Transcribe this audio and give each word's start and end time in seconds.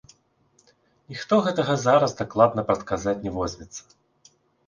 Ніхто 1.13 1.35
гэтага 1.47 1.75
зараз 1.83 2.15
дакладна 2.21 2.61
прадказаць 2.69 3.15
не 3.27 3.31
возьмецца. 3.39 3.81